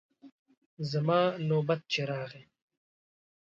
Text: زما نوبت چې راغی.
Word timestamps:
زما 0.91 1.21
نوبت 1.49 1.81
چې 1.91 2.01
راغی. 2.11 2.43